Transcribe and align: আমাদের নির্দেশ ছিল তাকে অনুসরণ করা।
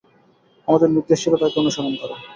আমাদের 0.67 0.89
নির্দেশ 0.91 1.17
ছিল 1.23 1.33
তাকে 1.41 1.57
অনুসরণ 1.61 1.93
করা। 2.01 2.15